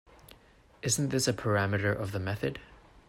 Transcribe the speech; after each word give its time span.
Isn’t 0.81 1.11
this 1.11 1.27
a 1.27 1.33
parameter 1.33 1.95
of 1.95 2.11
the 2.11 2.17
method? 2.17 2.59